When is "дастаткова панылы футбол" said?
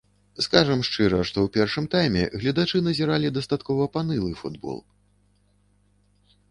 3.37-4.83